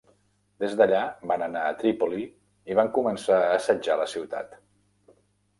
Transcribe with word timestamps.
Des 0.63 0.71
d'allà 0.79 1.01
van 1.31 1.43
anar 1.47 1.61
a 1.67 1.75
Trípoli 1.83 2.25
i 2.73 2.79
van 2.81 2.89
començar 2.97 3.39
a 3.43 3.53
assetjar 3.59 3.99
la 4.01 4.09
ciutat. 4.15 4.61